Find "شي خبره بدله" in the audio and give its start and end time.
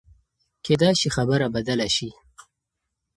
0.99-1.87